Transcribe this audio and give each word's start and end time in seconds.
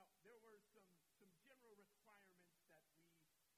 Now, 0.00 0.08
there 0.24 0.40
were 0.40 0.56
some, 0.72 0.88
some 1.20 1.28
general 1.44 1.76
requirements 1.76 2.56
that 2.72 2.88
we 2.96 3.04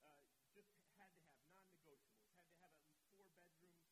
uh, 0.03 0.19
just 0.51 0.75
had 0.99 1.15
to 1.15 1.23
have, 1.23 1.39
non 1.55 1.71
negotiables. 1.71 2.35
Had 2.35 2.51
to 2.51 2.59
have 2.67 2.75
at 2.83 2.91
least 2.91 3.07
four 3.15 3.31
bedrooms 3.31 3.87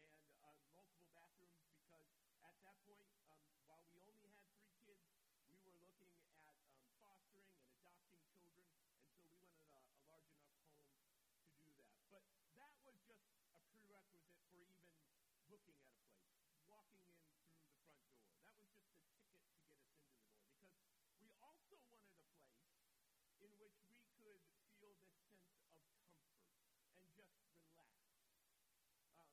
and 0.00 0.32
uh, 0.40 0.56
multiple 0.72 1.12
bathrooms 1.12 1.60
because 1.76 2.08
at 2.40 2.56
that 2.64 2.80
point, 2.88 3.04
um, 3.28 3.44
while 3.68 3.84
we 3.92 4.00
only 4.00 4.32
had 4.32 4.48
three 4.80 4.80
kids, 4.80 5.04
we 5.44 5.60
were 5.60 5.76
looking 5.76 6.08
at 6.16 6.24
um, 6.40 6.88
fostering 7.04 7.52
and 7.52 7.68
adopting 7.68 8.24
children, 8.32 8.64
and 8.80 8.96
so 9.04 9.20
we 9.20 9.36
wanted 9.44 9.68
a, 9.68 9.84
a 9.84 10.00
large 10.08 10.32
enough 10.32 10.56
home 10.56 10.80
to 11.52 11.60
do 11.68 11.76
that. 11.84 12.00
But 12.08 12.24
that 12.56 12.80
was 12.80 12.96
just 13.04 13.28
a 13.28 13.44
prerequisite 13.76 14.40
for 14.48 14.56
even 14.56 14.80
looking 15.52 15.76
at 15.84 16.00
a 16.00 16.08
place. 16.16 16.39
which 23.78 24.02
we 24.18 24.34
could 24.50 24.66
feel 24.78 24.94
this 24.98 25.14
sense 25.22 25.46
of 25.46 25.60
comfort 25.70 26.18
and 26.98 27.06
just 27.14 27.38
relax. 27.46 27.94
Uh, 28.98 29.22
I, 29.22 29.26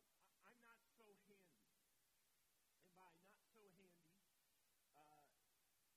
I'm 0.46 0.60
not 0.62 0.78
so 0.94 1.10
handy. 1.26 1.66
And 2.54 2.70
by 2.78 2.86
not 2.94 3.18
so 3.26 3.42
handy, 3.50 3.98
uh, 4.94 5.26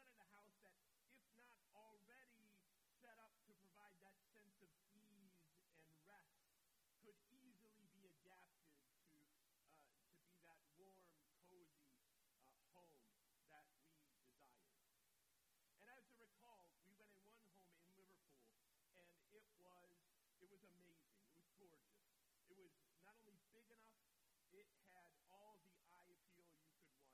big 23.68 23.84
enough, 23.84 24.24
it 24.48 24.64
had 24.96 25.12
all 25.28 25.60
the 25.60 25.76
eye 25.92 26.08
appeal 26.08 26.48
you 26.56 26.64
could 26.72 26.88
want. 26.88 27.12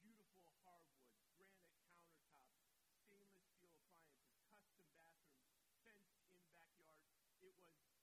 Beautiful 0.00 0.48
hardwood, 0.64 1.20
granite 1.36 1.76
countertops, 1.76 2.64
stainless 3.04 3.36
steel 3.36 3.76
appliances, 3.76 4.40
custom 4.48 4.88
bathrooms, 4.96 5.68
fenced 5.84 6.24
in 6.32 6.40
backyard. 6.48 7.12
It 7.44 7.52
was 7.52 8.01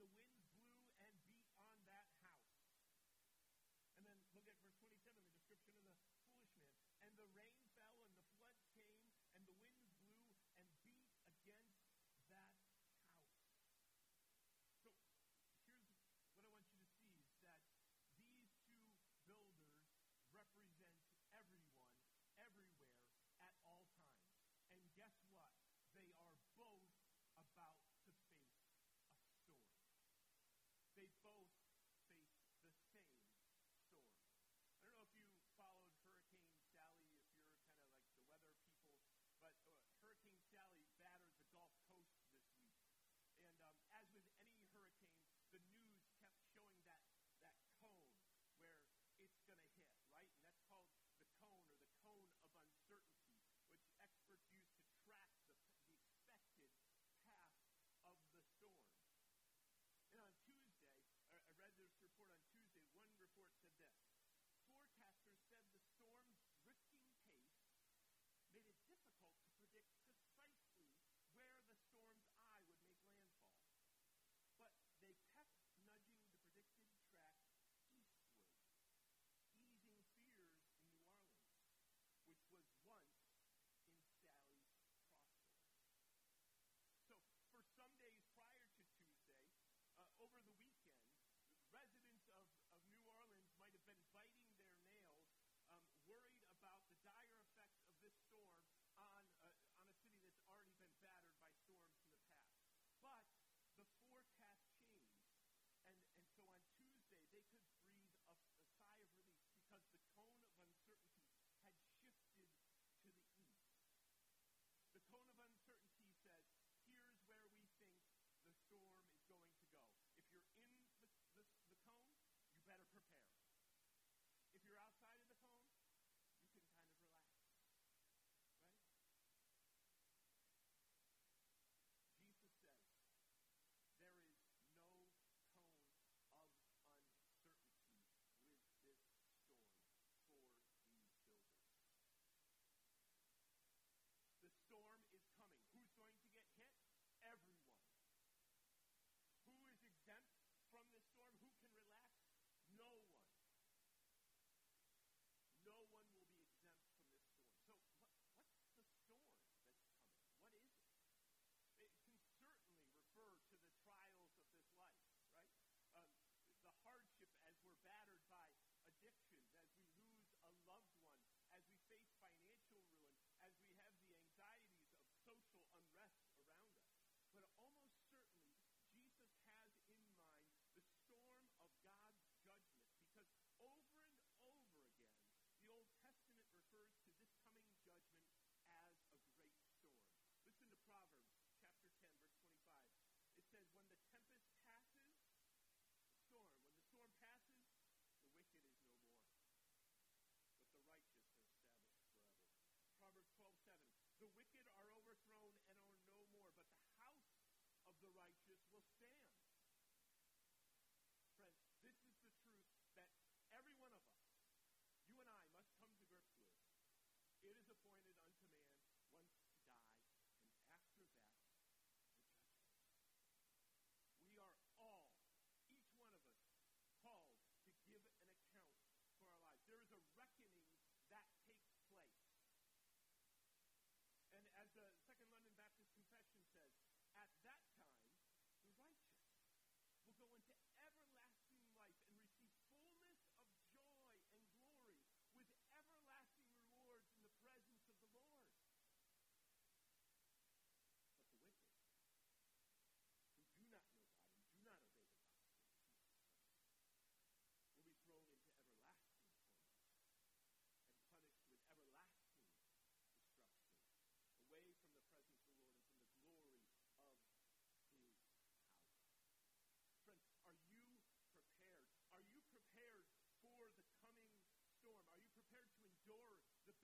the 0.00 0.08
wind 0.16 0.32
blew 0.40 0.64
and 1.04 1.12
beat 1.28 1.44
on 1.60 1.76
that 1.92 2.08
house. 2.24 2.56
And 4.00 4.08
then 4.08 4.16
look 4.32 4.48
at 4.48 4.56
verse 4.64 4.80
27, 4.80 5.12
the 5.12 5.52
description 5.52 5.76
of 5.76 5.92
the 5.92 6.08
foolish 6.16 6.40
man. 6.40 7.04
And 7.04 7.12
the 7.20 7.28
rain 7.36 7.69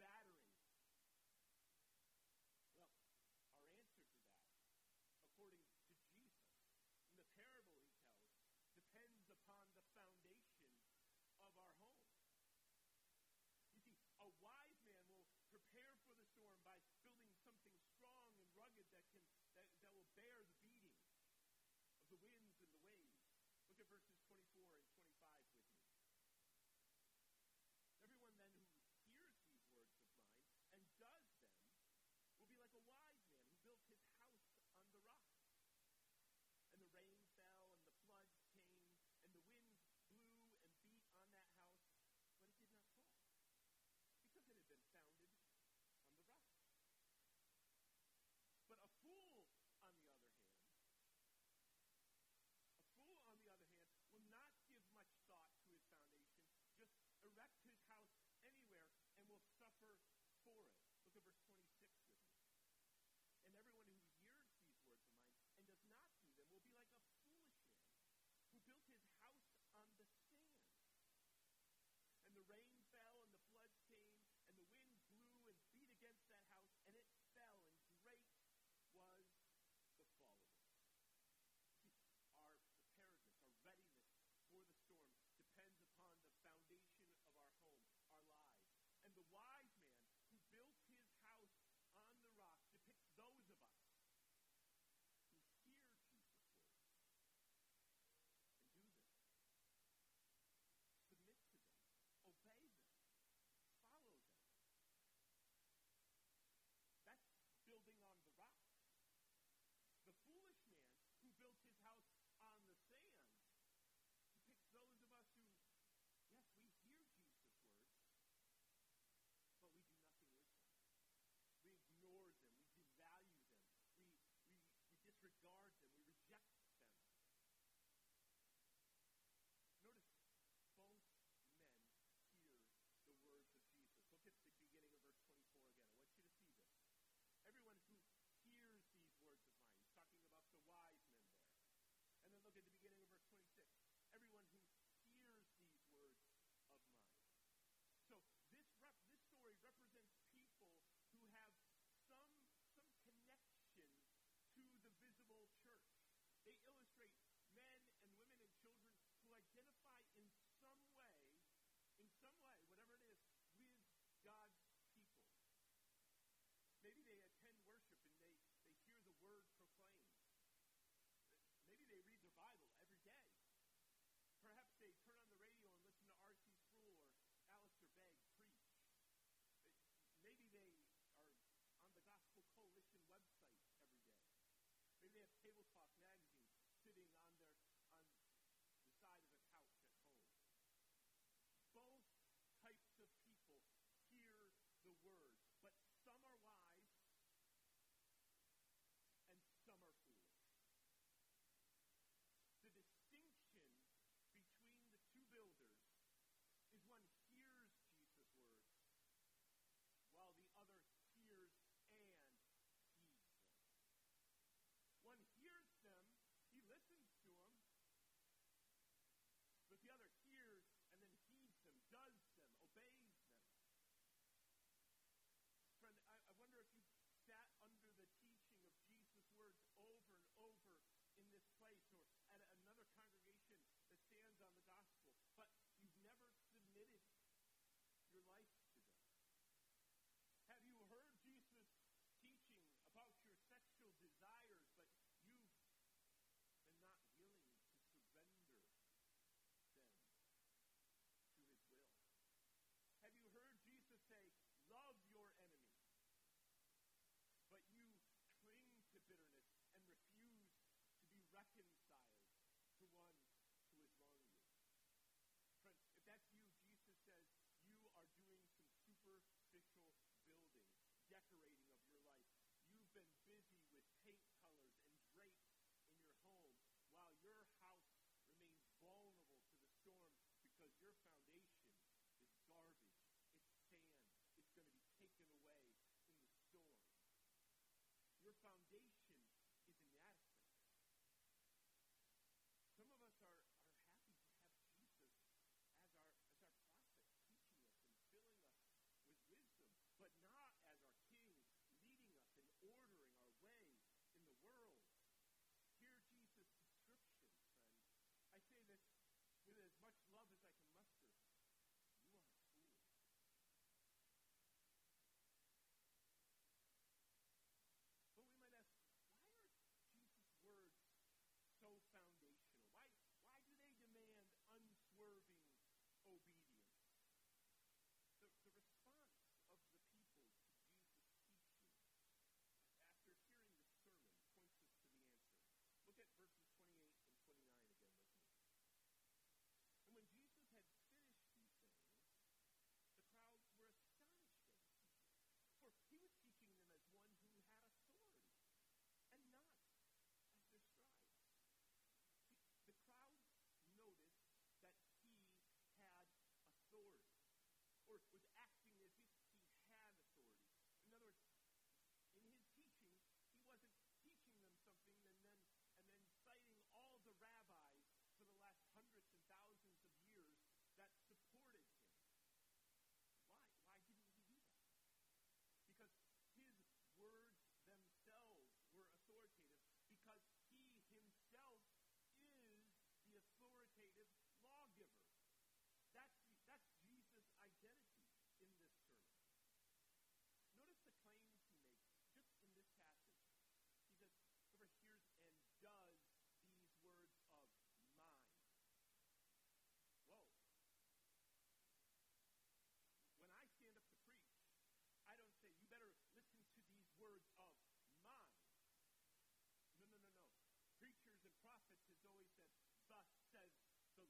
battering? 0.01 0.46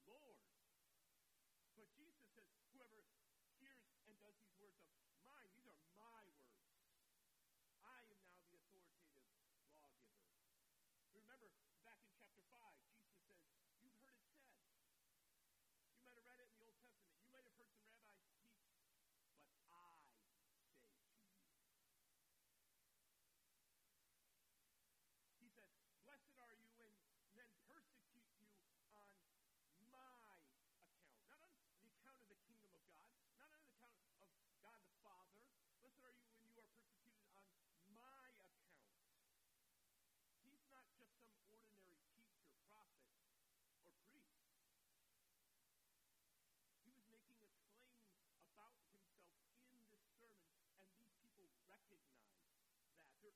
Lord. 0.07 0.39
But 1.75 1.91
Jesus 1.99 2.27
says, 2.33 2.51
whoever 2.73 3.03
hears 3.59 3.83
and 4.07 4.17
does 4.23 4.39
these 4.39 4.55
words 4.63 4.79
of 4.81 5.16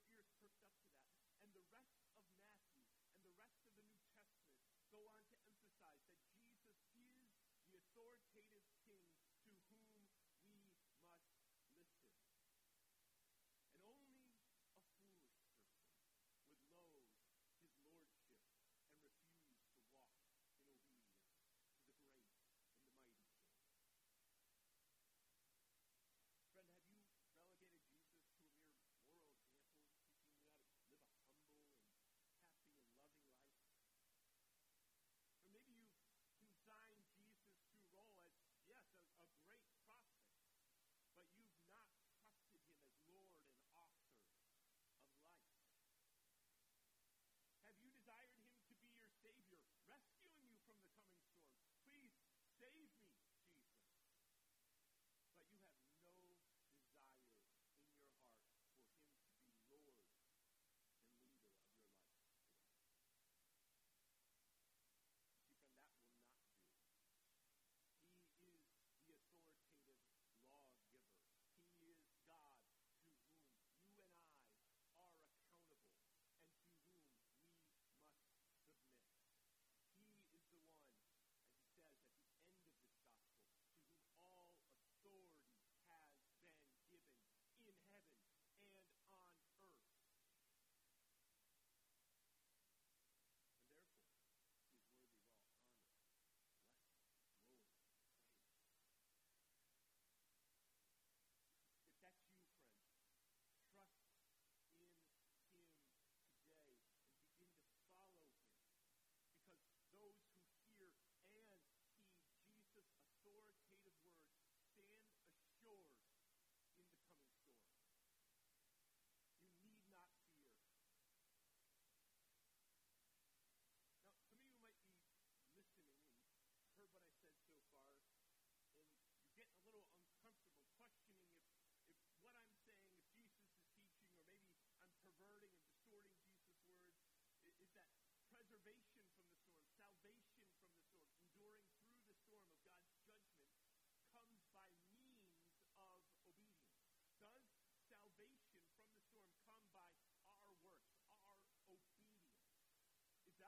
you're 0.00 0.39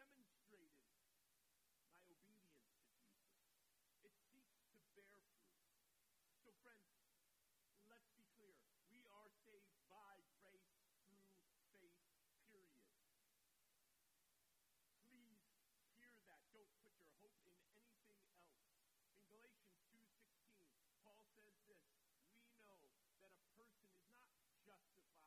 demonstrated 0.02 0.74
by 0.82 0.98
obedience 1.94 2.02
to 2.10 2.14
Jesus. 2.18 3.06
It 4.02 4.10
seeks 4.34 4.58
to 4.74 4.82
bear 4.98 5.22
fruit. 5.30 5.62
So, 6.42 6.50
friends, 6.66 6.90
let's 7.86 8.10
be 8.18 8.26
clear. 8.34 8.58
We 8.90 9.06
are 9.06 9.30
saved 9.46 9.70
by 9.86 10.26
grace 10.42 10.74
through 11.06 11.22
faith, 11.70 11.94
period. 12.50 12.50
Please 12.50 12.74
hear 12.82 12.98
that. 16.18 16.50
Don't 16.50 16.50
put 16.50 16.66
your 16.82 16.98
hope 17.22 17.38
in 17.46 17.54
anything 17.54 18.02
else. 18.02 18.42
In 19.06 19.22
Galatians 19.30 19.78
2.16, 19.86 20.66
Paul 20.98 21.22
says 21.30 21.54
this, 21.70 21.86
we 22.42 22.58
know 22.58 22.90
that 23.22 23.38
a 23.38 23.46
person 23.54 23.86
is 23.86 24.02
not 24.10 24.26
justified 24.66 25.21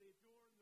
They 0.00 0.08
adorn 0.16 0.55